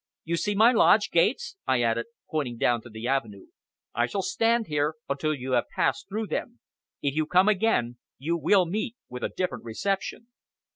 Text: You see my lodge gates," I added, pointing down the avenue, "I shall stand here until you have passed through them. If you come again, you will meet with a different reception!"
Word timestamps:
You 0.23 0.35
see 0.35 0.55
my 0.55 0.71
lodge 0.71 1.11
gates," 1.11 1.57
I 1.67 1.83
added, 1.83 2.07
pointing 2.27 2.57
down 2.57 2.81
the 2.83 3.07
avenue, 3.07 3.49
"I 3.93 4.07
shall 4.07 4.23
stand 4.23 4.65
here 4.65 4.95
until 5.07 5.31
you 5.35 5.51
have 5.51 5.69
passed 5.75 6.09
through 6.09 6.25
them. 6.25 6.59
If 7.03 7.13
you 7.15 7.27
come 7.27 7.47
again, 7.47 7.99
you 8.17 8.35
will 8.35 8.65
meet 8.65 8.95
with 9.09 9.23
a 9.23 9.29
different 9.29 9.63
reception!" 9.63 10.29